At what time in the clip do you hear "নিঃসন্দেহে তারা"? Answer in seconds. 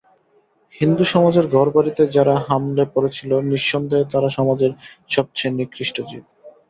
3.49-4.29